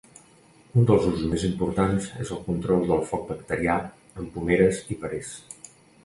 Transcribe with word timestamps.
Un 0.83 0.85
dels 0.91 1.03
usos 1.09 1.25
més 1.33 1.43
importants 1.49 2.07
és 2.23 2.31
el 2.35 2.39
control 2.47 2.81
del 2.91 3.03
foc 3.09 3.27
bacterià 3.33 3.75
en 4.23 4.31
pomeres 4.39 4.81
i 4.97 4.99
perers. 5.05 5.35